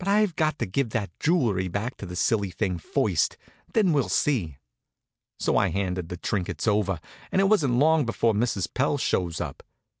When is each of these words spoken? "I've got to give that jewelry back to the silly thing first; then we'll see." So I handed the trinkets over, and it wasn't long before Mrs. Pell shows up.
"I've 0.03 0.35
got 0.35 0.57
to 0.57 0.65
give 0.65 0.89
that 0.97 1.11
jewelry 1.19 1.67
back 1.67 1.95
to 1.97 2.07
the 2.07 2.15
silly 2.15 2.49
thing 2.49 2.79
first; 2.79 3.37
then 3.71 3.93
we'll 3.93 4.09
see." 4.09 4.57
So 5.39 5.57
I 5.57 5.67
handed 5.67 6.09
the 6.09 6.17
trinkets 6.17 6.67
over, 6.67 6.99
and 7.31 7.39
it 7.39 7.43
wasn't 7.45 7.75
long 7.77 8.03
before 8.07 8.33
Mrs. 8.33 8.67
Pell 8.73 8.97
shows 8.97 9.39
up. 9.39 9.61